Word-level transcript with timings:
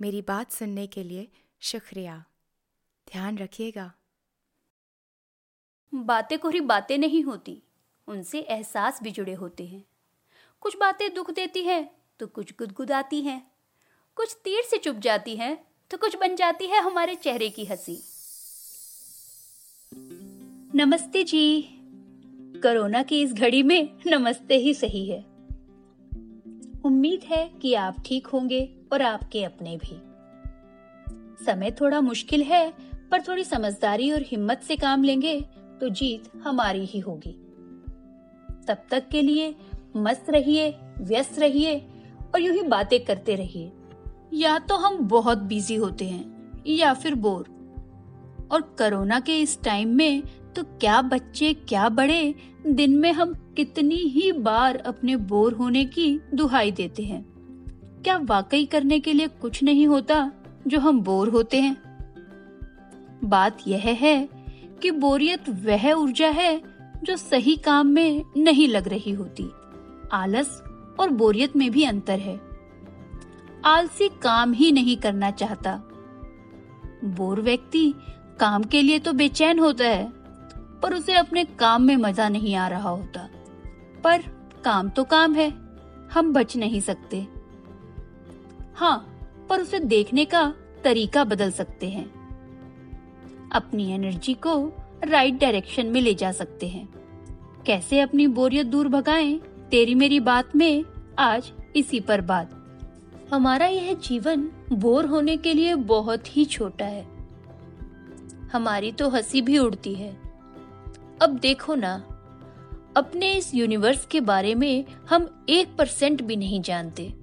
मेरी 0.00 0.22
बात 0.22 0.52
सुनने 0.52 0.86
के 0.86 1.02
लिए 1.04 1.28
शुक्रिया। 1.60 2.24
ध्यान 3.06 3.38
रखिएगा। 3.38 3.92
बातें 5.94 6.38
कोरी 6.38 6.60
बातें 6.60 6.98
नहीं 6.98 7.22
होती, 7.22 7.62
उनसे 8.08 8.40
एहसास 8.40 9.02
भी 9.02 9.10
जुड़े 9.10 9.34
होते 9.34 9.66
हैं। 9.66 9.84
कुछ 10.60 10.76
बातें 10.76 11.14
दुख 11.14 11.30
देती 11.30 11.62
हैं 11.62 11.90
तो 12.18 12.26
कुछ 12.26 12.52
गुदगुदाती 12.52 13.20
हैं। 13.20 13.50
कुछ 14.14 14.36
तीर 14.44 14.62
से 14.62 14.78
चुप 14.78 14.96
जाती 14.96 15.36
हैं 15.36 15.66
तो 15.90 15.96
कुछ 15.96 16.16
बन 16.16 16.36
जाती 16.36 16.66
है 16.66 16.80
हमारे 16.80 17.14
चेहरे 17.14 17.50
की 17.50 17.64
हँसी। 17.64 18.02
नमस्ते 20.74 21.24
जी। 21.24 21.62
कोरोना 22.56 23.02
की 23.02 23.22
इस 23.22 23.32
घड़ी 23.32 23.62
में 23.62 23.98
नमस्ते 24.06 24.56
ही 24.56 24.74
सही 24.74 25.08
है। 25.10 25.20
उम्मीद 26.84 27.24
है 27.24 27.48
कि 27.48 27.74
आप 27.74 28.02
ठीक 28.06 28.26
होंगे। 28.26 28.79
और 28.92 29.02
आपके 29.02 29.44
अपने 29.44 29.76
भी। 29.76 30.00
समय 31.44 31.70
थोड़ा 31.70 32.00
मुश्किल 32.00 32.42
है, 32.42 32.72
पर 33.10 33.20
थोड़ी 33.20 33.44
समझदारी 33.44 34.10
और 34.12 34.22
हिम्मत 34.22 34.60
से 34.62 34.76
काम 34.76 35.04
लेंगे 35.04 35.40
तो 35.80 35.88
जीत 35.88 36.30
हमारी 36.44 36.84
ही 36.84 36.98
होगी। 36.98 37.30
तब 38.68 38.76
तक 38.90 39.08
के 39.08 39.22
लिए 39.22 39.54
मस्त 39.96 40.26
रहिए, 40.30 40.74
व्यस्त 40.98 41.38
रहिए 41.38 41.78
और 42.34 42.40
यूँ 42.40 42.54
ही 42.54 42.62
बातें 42.62 43.04
करते 43.04 43.34
रहिए। 43.34 43.72
या 44.32 44.58
तो 44.58 44.76
हम 44.76 44.98
बहुत 44.98 45.38
बिज़ी 45.38 45.74
होते 45.74 46.04
हैं, 46.04 46.62
या 46.66 46.92
फिर 46.94 47.14
बोर। 47.14 47.48
और 48.52 48.60
कोरोना 48.60 49.20
के 49.20 49.40
इस 49.40 49.62
टाइम 49.62 49.88
में 49.88 50.22
तो 50.56 50.62
क्या 50.62 51.00
बच्चे, 51.02 51.52
क्या 51.54 51.88
बड़े, 51.88 52.34
दिन 52.66 52.96
में 52.96 53.12
हम 53.12 53.34
कितनी 53.56 53.94
ही 53.94 54.32
बार 54.32 54.76
अपने 54.76 55.16
बोर 55.16 55.52
होने 55.52 55.84
की 55.84 56.20
दुहाई 56.34 56.70
देते 56.70 57.02
हैं। 57.02 57.24
क्या 58.04 58.16
वाकई 58.16 58.64
करने 58.64 59.00
के 59.00 59.12
लिए 59.12 59.26
कुछ 59.28 59.62
नहीं 59.62 59.86
होता 59.86 60.32
जो 60.66 60.78
हम 60.80 61.00
बोर 61.00 61.28
होते 61.28 61.60
हैं? 61.60 61.76
बात 63.24 63.58
यह 63.66 63.82
है 64.00 64.28
कि 64.82 64.90
बोरियत 64.90 65.48
वह 65.48 65.92
ऊर्जा 65.92 66.28
है 66.28 66.62
जो 67.04 67.16
सही 67.16 67.56
काम 67.56 67.86
में 67.86 68.24
नहीं 68.36 68.68
लग 68.68 68.88
रही 68.88 69.12
होती। 69.12 69.50
आलस 70.12 70.62
और 71.00 71.10
बोरियत 71.10 71.56
में 71.56 71.70
भी 71.70 71.84
अंतर 71.84 72.18
है। 72.18 72.40
आलसी 73.64 74.08
काम 74.08 74.52
ही 74.52 74.72
नहीं 74.72 74.96
करना 74.96 75.30
चाहता। 75.30 75.74
बोर 77.04 77.40
व्यक्ति 77.40 77.92
काम 78.40 78.64
के 78.64 78.82
लिए 78.82 78.98
तो 78.98 79.12
बेचैन 79.12 79.58
होता 79.58 79.84
है, 79.84 80.10
पर 80.82 80.94
उसे 80.94 81.14
अपने 81.14 81.44
काम 81.44 81.82
में 81.82 81.96
मज़ा 81.96 82.28
नहीं 82.28 82.54
आ 82.54 82.68
रहा 82.68 82.88
होता। 82.88 83.28
पर 84.04 84.22
काम 84.64 84.88
तो 84.88 85.04
काम 85.04 85.34
है, 85.34 85.50
हम 86.12 86.32
बच 86.32 86.56
नहीं 86.56 86.80
सकते। 86.80 87.39
हाँ 88.74 89.16
पर 89.48 89.60
उसे 89.60 89.80
देखने 89.80 90.24
का 90.24 90.54
तरीका 90.84 91.24
बदल 91.24 91.50
सकते 91.50 91.88
हैं। 91.88 92.20
अपनी 93.52 93.92
एनर्जी 93.92 94.34
को 94.34 94.72
राइट 95.04 95.34
डायरेक्शन 95.34 95.86
में 95.86 96.00
ले 96.00 96.14
जा 96.14 96.32
सकते 96.32 96.68
हैं। 96.68 96.88
कैसे 97.66 98.00
अपनी 98.00 98.26
बोरियत 98.26 98.66
दूर 98.66 98.88
भगाएँ? 98.88 99.38
तेरी 99.70 99.94
मेरी 99.94 100.20
बात 100.20 100.56
में 100.56 100.84
आज 101.18 101.52
इसी 101.76 102.00
पर 102.00 102.20
बात। 102.20 102.78
हमारा 103.32 103.66
यह 103.66 103.94
जीवन 103.94 104.50
बोर 104.72 105.06
होने 105.06 105.36
के 105.36 105.54
लिए 105.54 105.74
बहुत 105.74 106.36
ही 106.36 106.44
छोटा 106.44 106.84
है। 106.84 107.06
हमारी 108.52 108.92
तो 108.92 109.08
हँसी 109.08 109.42
भी 109.42 109.58
उड़ती 109.58 109.94
है। 109.94 110.20
अब 111.22 111.38
देखो 111.42 111.74
ना, 111.74 111.94
अपने 112.96 113.32
इस 113.32 113.54
यूनिवर्स 113.54 114.06
के 114.06 114.20
बारे 114.20 114.54
में 114.54 114.84
हम 115.10 115.44
एक 115.48 115.76
परसेंट 115.76 116.22
भी 116.22 116.36
नहीं 116.36 116.62
जानते। 116.62 117.19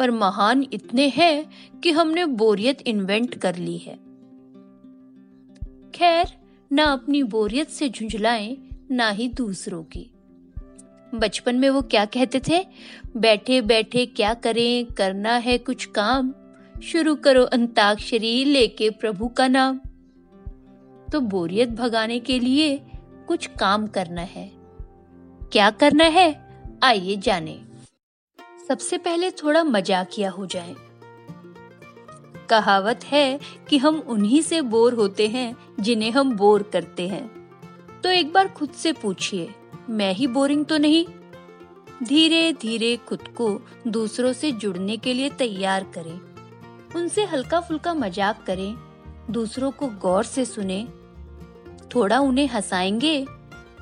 पर 0.00 0.10
महान 0.10 0.66
इतने 0.72 1.08
हैं 1.08 1.50
कि 1.80 1.90
हमने 1.90 2.26
बोरियत 2.26 2.88
इन्वेंट 2.88 3.34
कर 3.34 3.56
ली 3.56 3.78
है। 3.78 3.94
खैर, 5.94 6.26
ना 6.72 6.84
अपनी 6.84 7.22
बोरियत 7.22 7.68
से 7.68 7.88
झुंझलाएँ, 7.88 8.56
ना 8.90 9.10
ही 9.10 9.28
दूसरों 9.28 9.82
की। 9.82 10.10
बचपन 11.14 11.56
में 11.56 11.70
वो 11.70 11.82
क्या 11.82 12.04
कहते 12.04 12.40
थे? 12.48 12.66
बैठे 13.16 13.60
बैठे 13.60 14.06
क्या 14.06 14.34
करें? 14.34 14.84
करना 14.84 15.36
है 15.36 15.58
कुछ 15.58 15.84
काम। 15.84 16.34
शुरू 16.82 17.14
करो 17.14 17.42
अंताक्षरी, 17.42 18.44
लेके 18.44 18.90
प्रभु 18.90 19.28
का 19.28 19.48
नाम। 19.48 19.80
तो 21.12 21.20
बोरियत 21.20 21.68
भगाने 21.68 22.20
के 22.20 22.38
लिए 22.38 22.80
कुछ 23.28 23.46
काम 23.46 23.86
करना 23.86 24.22
है। 24.22 24.52
क्या 25.52 25.70
करना 25.70 26.04
है? 26.04 26.48
आइए 26.82 27.16
जाने। 27.16 27.69
सबसे 28.68 28.98
पहले 28.98 29.30
थोड़ा 29.30 29.62
मजाकिया 29.64 30.30
हो 30.30 30.46
जाए। 30.46 30.74
कहावत 32.50 33.04
है 33.04 33.40
कि 33.68 33.78
हम 33.78 33.98
उन्हीं 33.98 34.42
से 34.42 34.60
बोर 34.62 34.94
होते 34.94 35.28
हैं 35.28 35.56
जिन्हें 35.80 36.10
हम 36.10 36.36
बोर 36.36 36.62
करते 36.62 37.08
हैं। 37.08 37.28
तो 38.00 38.10
एक 38.10 38.32
बार 38.32 38.48
खुद 38.48 38.70
से 38.70 38.92
पूछिए, 38.92 39.48
मैं 39.90 40.12
ही 40.14 40.26
बोरिंग 40.26 40.64
तो 40.64 40.78
नहीं? 40.78 41.04
धीरे 42.02 42.52
धीरे 42.52 42.96
खुद 43.08 43.28
को 43.36 43.48
दूसरों 43.88 44.32
से 44.32 44.52
जुड़ने 44.52 44.96
के 44.96 45.14
लिए 45.14 45.28
तैयार 45.28 45.84
करें। 45.84 46.18
उनसे 46.96 47.24
हल्का 47.24 47.60
फुल्का 47.60 47.94
मज़ाक 47.94 48.44
करें, 48.46 48.74
दूसरों 49.30 49.70
को 49.70 49.86
गौर 49.86 50.24
से 50.24 50.44
सुने। 50.44 50.86
थोड़ा 51.94 52.18
उन्हें 52.20 52.48
हंसाएँगे 52.48 53.26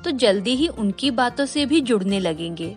तो 0.03 0.11
जल्दी 0.11 0.55
ही 0.55 0.67
उनकी 0.67 1.11
बातों 1.11 1.45
से 1.45 1.65
भी 1.65 1.81
जुड़ने 1.81 2.19
लगेंगे। 2.19 2.75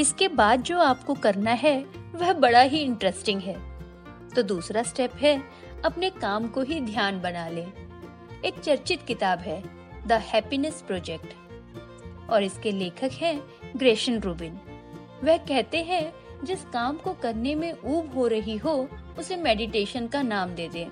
इसके 0.00 0.28
बाद 0.28 0.62
जो 0.62 0.78
आपको 0.78 1.14
करना 1.14 1.50
है, 1.50 1.86
वह 2.14 2.32
बड़ा 2.32 2.60
ही 2.60 2.78
इंटरेस्टिंग 2.78 3.40
है। 3.40 3.56
तो 4.28 4.42
दूसरा 4.42 4.82
स्टेप 4.82 5.14
है, 5.16 5.42
अपने 5.84 6.10
काम 6.10 6.48
को 6.48 6.62
ही 6.62 6.80
ध्यान 6.80 7.20
बना 7.20 7.48
लें। 7.48 7.72
एक 8.44 8.58
चर्चित 8.58 9.02
किताब 9.02 9.38
है 9.38 9.62
द 10.06 10.12
हैप्पीनेस 10.12 10.82
प्रोजेक्ट 10.86 11.34
और 12.30 12.42
इसके 12.42 12.72
लेखक 12.72 13.10
हैं 13.12 13.40
ग्रेशन 13.76 14.20
रूबिन 14.20 14.60
वह 15.24 15.36
कहते 15.36 15.82
हैं, 15.82 16.12
जिस 16.44 16.64
काम 16.64 16.96
को 16.96 17.12
करने 17.12 17.54
में 17.54 17.72
ऊब 17.84 18.14
हो 18.14 18.26
रही 18.26 18.56
हो, 18.56 18.88
उसे 19.18 19.36
मेडिटेशन 19.36 20.06
का 20.06 20.22
नाम 20.22 20.50
दे 20.50 20.68
दें। 20.68 20.86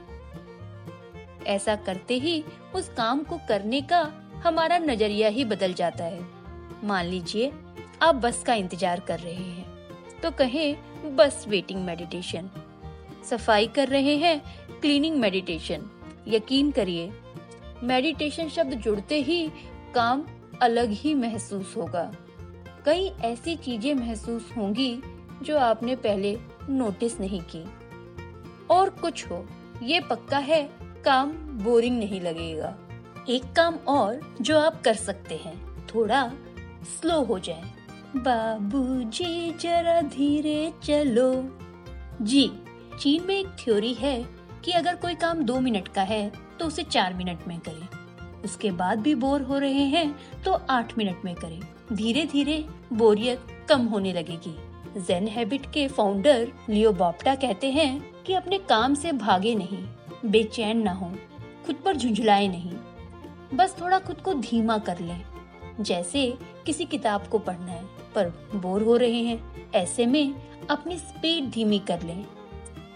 ऐसा 1.46 1.76
करते 1.76 2.14
ही, 2.14 2.44
उस 2.75 2.88
काम 2.88 3.22
को 3.22 3.40
करने 3.49 3.81
का 3.81 4.12
हमारा 4.44 4.78
नज़रिया 4.78 5.28
ही 5.28 5.44
बदल 5.44 5.72
जाता 5.72 6.04
है। 6.04 6.20
मान 6.84 7.06
लीजिए 7.06 7.52
आप 8.02 8.14
बस 8.14 8.43
का 8.43 8.54
इंतज़ार 8.54 9.00
कर 9.00 9.19
रहे 9.19 9.32
हैं। 9.34 10.20
तो 10.20 10.31
कहें, 10.31 10.76
बस 11.16 11.44
वेटिंग 11.49 11.84
मेडिटेशन 11.84 12.49
सफ़ाई 13.25 13.66
कर 13.66 13.88
रहे 13.88 14.16
हैं 14.16 14.40
क्लीनिंग 14.81 15.16
मेडिटेशन 15.16 15.82
यकीन 16.28 16.70
करिए 16.70 17.10
मेडिटेशन 17.82 18.49
शब्द 18.49 18.75
जुड़ते 18.75 19.20
ही 19.22 19.46
काम 19.94 20.25
अलग 20.62 20.90
ही 20.90 21.14
महसूस 21.14 21.76
होगा। 21.76 22.10
कई 22.84 23.06
ऐसी 23.25 23.54
चीज़ें 23.56 23.94
महसूस 23.94 24.50
होंगी 24.56 25.02
जो 25.43 25.58
आपने 25.58 25.96
पहले 25.96 26.37
नोटिस 26.69 27.19
नहीं 27.20 27.40
की। 27.54 27.64
और 28.70 28.90
कुछ 28.90 29.25
हो, 29.31 29.44
ये 29.82 30.00
पक्का 30.00 30.38
है, 30.38 30.62
काम 31.04 31.32
बोरिंग 31.64 31.99
नहीं 31.99 32.20
लगेगा। 32.20 32.75
एक 33.28 33.52
काम 33.52 33.75
और 33.88 34.20
जो 34.40 34.58
आप 34.58 34.82
कर 34.82 34.94
सकते 34.94 35.37
हैं, 35.37 35.56
थोड़ा 35.87 36.26
स्लो 36.90 37.22
हो 37.22 37.38
जाए। 37.38 37.62
बाबूजी, 38.14 39.53
जरा 39.53 40.00
धीरे 40.00 40.73
चलो। 40.82 41.32
जी, 42.23 42.50
चीन 43.00 43.25
में 43.26 43.35
एक 43.35 43.47
थ्योरी 43.59 43.93
है 43.94 44.17
कि 44.64 44.73
अगर 44.73 44.97
कोई 44.97 45.14
काम 45.14 45.43
दो 45.43 45.61
मिनट 45.61 45.88
का 45.88 46.03
है 46.03 46.32
तो 46.61 46.67
उसे 46.67 46.82
चार 46.82 47.14
मिनट 47.14 47.47
में 47.49 47.59
करें। 47.61 47.88
उसके 48.44 48.70
बाद 48.70 48.99
भी 48.99 49.14
बोर 49.14 49.43
हो 49.43 49.59
रहे 49.59 49.85
हैं 49.87 50.43
तो 50.44 50.53
आठ 50.70 50.97
मिनट 50.99 51.25
में 51.25 51.35
करें। 51.35 51.61
धीरे 51.93 52.25
धीरे 52.26 52.64
बोरियत 52.93 53.47
कम 53.69 53.87
होने 53.87 54.12
लगेगी। 54.12 54.56
जेन 54.99 55.29
हैबिट 55.29 55.67
के 55.67 55.87
फाउंडर 55.88 56.53
लियो 56.70 56.93
बॉप्टा 56.93 57.35
कहते 57.35 57.70
हैं 57.70 58.23
कि 58.23 58.35
अपने 58.35 58.59
काम 58.59 58.94
से 58.94 59.12
भागे 59.14 59.55
नहीं, 59.55 59.85
बेचैन 60.26 60.82
ना 60.82 60.93
हो, 60.93 61.12
खुद 61.67 61.76
पर 61.76 61.97
झुंझलाए 61.97 62.49
नहीं। 62.49 62.73
बस 63.55 63.76
थोड़ा 63.81 63.99
खुद 63.99 64.17
को 64.17 64.35
धीमा 64.35 64.79
कर 64.79 64.99
लें। 64.99 65.23
जैसे 65.81 66.32
किसी 66.67 66.85
किताब 66.85 67.26
को 67.26 67.38
पढ़ना 67.38 67.73
है। 67.73 68.01
पर 68.14 68.29
बोर 68.55 68.82
हो 68.82 68.97
रहे 68.97 69.23
हैं, 69.23 69.70
ऐसे 69.73 70.06
में 70.06 70.35
अपनी 70.67 70.97
स्पीड 70.97 71.50
धीमी 71.50 71.79
कर 71.79 72.03
लें। 72.03 72.26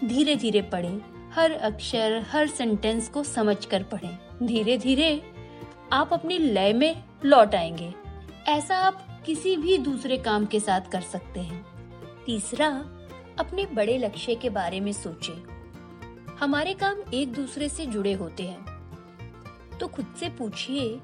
धीरे 0.03 0.35
धीरे 0.35 0.61
पढ़ें, 0.61 1.01
हर 1.31 1.51
अक्षर, 1.51 2.25
हर 2.31 2.47
सेंटेंस 2.47 3.09
को 3.09 3.23
समझकर 3.23 3.83
पढ़ें। 3.83 4.19
धीरे 4.43 4.77
धीरे 4.77 5.23
आप 5.93 6.13
अपनी 6.13 6.37
लय 6.37 6.73
में 6.73 7.03
लौट 7.25 7.55
आएँगे। 7.55 7.93
ऐसा 8.47 8.75
आप 8.75 9.23
किसी 9.25 9.57
भी 9.57 9.77
दूसरे 9.77 10.17
काम 10.17 10.45
के 10.45 10.59
साथ 10.59 10.81
कर 10.81 11.01
सकते 11.01 11.39
हैं। 11.39 11.65
तीसरा, 12.25 12.69
अपने 13.39 13.65
बड़े 13.65 13.97
लक्ष्य 13.97 14.35
के 14.35 14.49
बारे 14.49 14.79
में 14.79 14.91
सोचें। 14.91 15.43
हमारे 16.39 16.73
काम 16.73 16.95
एक 17.13 17.33
दूसरे 17.33 17.69
से 17.69 17.85
जुड़े 17.85 18.13
होते 18.13 18.43
हैं। 18.43 18.77
तो 19.79 19.87
खुद 19.87 20.15
से 20.19 20.29
पूछिए 20.29 20.99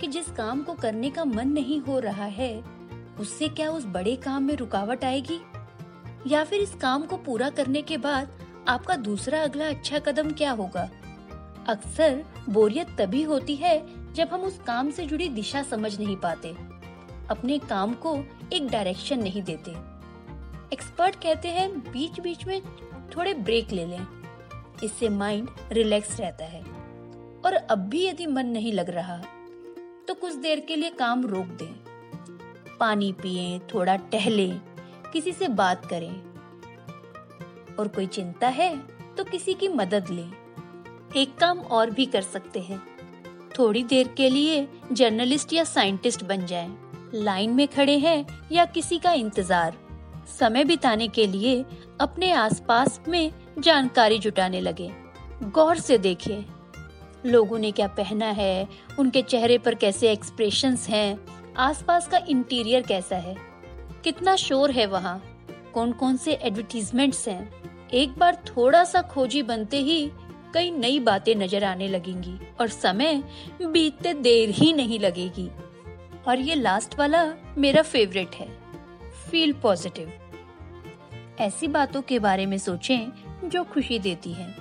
कि 0.00 0.06
जिस 0.06 0.30
काम 0.30 0.62
को 0.62 0.74
करने 0.74 1.10
का 1.10 1.24
मन 1.24 1.48
नहीं 1.48 1.80
हो 1.80 1.98
रहा 1.98 2.24
है 2.24 2.79
उससे 3.20 3.48
क्या 3.48 3.70
उस 3.70 3.84
बड़े 3.84 4.16
काम 4.16 4.42
में 4.42 4.54
रुकावट 4.56 5.04
आएगी? 5.04 5.40
या 6.26 6.44
फिर 6.44 6.60
इस 6.60 6.74
काम 6.74 7.02
को 7.02 7.16
पूरा 7.16 7.50
करने 7.50 7.82
के 7.82 7.96
बाद 7.96 8.38
आपका 8.68 8.96
दूसरा 8.96 9.42
अगला 9.42 9.68
अच्छा 9.68 9.98
कदम 9.98 10.30
क्या 10.30 10.50
होगा? 10.50 10.88
अक्सर 11.68 12.24
बोरियत 12.48 12.88
तभी 12.98 13.22
होती 13.22 13.56
है 13.56 13.78
जब 14.14 14.28
हम 14.28 14.40
उस 14.40 14.58
काम 14.66 14.90
से 14.90 15.06
जुड़ी 15.06 15.28
दिशा 15.28 15.62
समझ 15.62 15.98
नहीं 15.98 16.16
पाते। 16.16 16.54
अपने 17.30 17.58
काम 17.58 17.94
को 17.94 18.16
एक 18.52 18.68
डायरेक्शन 18.68 19.22
नहीं 19.22 19.42
देते। 19.42 19.70
एक्सपर्ट 20.72 21.14
कहते 21.14 21.48
हैं 21.48 21.78
बीच 21.92 22.20
बीच 22.20 22.46
में 22.46 22.62
थोड़े 23.16 23.34
ब्रेक 23.34 23.72
ले 23.72 23.86
लें। 23.86 24.06
इससे 24.84 25.08
माइंड 25.08 25.48
रिलैक्स 25.72 26.20
रहता 26.20 26.44
है। 26.44 26.62
और 27.44 27.54
अब 27.70 27.78
भी 27.78 28.06
यदि 28.06 28.26
मन 28.26 28.46
नहीं 28.46 28.72
लग 28.72 28.90
रहा 28.90 29.16
तो 30.08 30.14
कुछ 30.14 30.34
देर 30.34 30.60
के 30.60 30.76
लिए 30.76 30.90
काम 30.90 31.26
रोक 31.26 31.46
दें। 31.58 31.89
पानी 32.80 33.12
पिए 33.12 33.58
थोड़ा 33.74 33.96
टहले 34.12 34.48
किसी 35.12 35.32
से 35.32 35.48
बात 35.48 35.84
करें। 35.86 36.12
और 37.76 37.88
कोई 37.88 38.06
चिंता 38.06 38.48
है 38.48 38.76
तो 39.16 39.24
किसी 39.24 39.54
की 39.54 39.68
मदद 39.68 40.10
लें। 40.10 40.30
एक 41.16 41.36
काम 41.38 41.58
और 41.58 41.90
भी 41.90 42.06
कर 42.06 42.22
सकते 42.22 42.60
हैं। 42.60 42.80
थोड़ी 43.58 43.82
देर 43.84 44.08
के 44.08 44.28
लिए 44.30 44.66
जर्नलिस्ट 44.92 45.52
या 45.52 45.64
साइंटिस्ट 45.64 46.24
बन 46.24 46.46
जाएँ। 46.46 46.76
लाइन 47.14 47.50
में 47.50 47.66
खड़े 47.68 47.96
हैं 47.98 48.48
या 48.52 48.64
किसी 48.66 48.98
का 48.98 49.12
इंतज़ार। 49.12 49.76
समय 50.38 50.64
बिताने 50.64 51.08
के 51.08 51.26
लिए 51.26 51.64
अपने 52.00 52.30
आसपास 52.32 53.00
में 53.08 53.32
जानकारी 53.58 54.18
जुटाने 54.18 54.60
लगे। 54.60 54.90
गौर 55.44 55.78
से 55.78 55.98
देखें। 55.98 56.44
लोगों 57.26 57.58
ने 57.58 57.70
क्या 57.72 57.86
पहना 57.88 58.26
है? 58.26 58.68
उनके 58.98 59.22
चेहरे 59.22 59.58
पर 59.58 59.74
कैसे 59.74 60.10
एक्सप्रेशंस 60.12 60.88
हैं, 60.88 61.18
आसपास 61.60 62.06
का 62.08 62.18
इंटीरियर 62.28 62.82
कैसा 62.82 63.16
है? 63.16 63.36
कितना 64.04 64.36
शोर 64.36 64.70
है 64.70 64.86
वहाँ? 64.86 65.18
कौन 65.74 65.92
कौन 65.92 66.16
से 66.16 66.32
एडवर्टीजमेंट्स 66.32 67.28
हैं? 67.28 67.88
एक 67.90 68.16
बार 68.18 68.34
थोड़ा 68.34 68.84
सा 68.84 69.02
खोजी 69.02 69.42
बनते 69.42 69.76
ही 69.76 70.10
कई 70.54 70.70
नई 70.70 71.00
बातें 71.00 71.34
नज़र 71.34 71.64
आने 71.64 71.88
लगेंगी 71.88 72.38
और 72.60 72.68
समय 72.68 73.22
बीतते 73.62 74.14
देर 74.14 74.50
ही 74.50 74.72
नहीं 74.72 74.98
लगेगी। 75.00 75.48
और 76.28 76.38
ये 76.38 76.54
लास्ट 76.54 76.98
वाला 76.98 77.24
मेरा 77.58 77.82
फेवरेट 77.82 78.34
है। 78.34 78.48
फील 79.30 79.52
पॉजिटिव 79.52 80.12
ऐसी 81.40 81.68
बातों 81.68 82.02
के 82.02 82.18
बारे 82.18 82.46
में 82.46 82.58
सोचें 82.58 83.48
जो 83.48 83.64
खुशी 83.64 83.98
देती 83.98 84.32
है। 84.32 84.54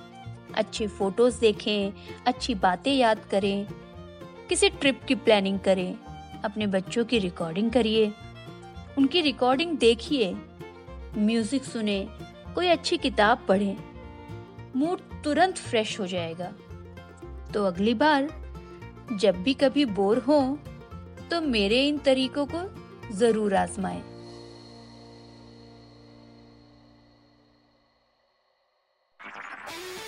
अच्छी 0.56 0.88
फ़ोटोज़ 0.88 1.40
देखें, 1.40 1.94
अच्छी 2.28 2.56
बातें 2.56 2.94
याद 2.94 3.26
करें, 3.32 3.68
किसी 4.50 4.70
ट्रिप 4.70 5.04
की 5.04 5.16
प्लानिंग 5.16 5.60
करें 5.60 5.96
अपने 6.44 6.68
बच्चों 6.68 7.06
की 7.06 7.20
रिकॉर्डिंग 7.20 7.72
करिए। 7.72 8.12
उनकी 8.98 9.22
रिकॉर्डिंग 9.22 9.78
देखिए। 9.78 10.34
म्यूज़िक 11.18 11.64
सुने, 11.64 12.08
कोई 12.56 12.68
अच्छी 12.68 12.98
किताब 12.98 13.46
पढ़ें। 13.48 13.78
मूड 14.76 15.00
तुरंत 15.24 15.58
फ्रेश 15.58 16.00
हो 16.00 16.08
जाएगा। 16.08 16.52
तो 17.54 17.64
अगली 17.66 17.94
बार, 17.94 18.30
जब 19.14 19.42
भी 19.44 19.54
कभी 19.54 19.86
बोर 19.88 20.18
हो 20.20 20.42
तो 21.32 21.42
मेरे 21.42 21.82
इन 21.88 21.98
तरीकों 21.98 22.46
को 22.46 22.62
ज़रूर 23.16 23.56
आजमाएँ। 23.56 24.02